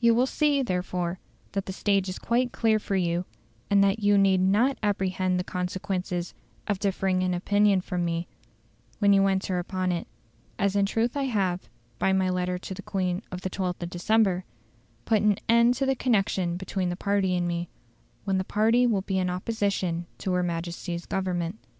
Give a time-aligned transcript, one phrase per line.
[0.00, 1.20] You will see, therefore,
[1.52, 3.24] that the stage is quite clear for you,
[3.70, 6.34] and that you need not apprehend the consequences
[6.66, 8.26] of differing in opinion from me
[8.98, 10.08] when you will enter upon it;
[10.58, 11.68] as in truth I have,
[12.00, 14.44] by my letter to the Queen of the 12th of December,
[15.04, 17.68] put an end to the connection between the party and me,
[18.24, 21.60] when the party will be in opposition to her Majesty's Government."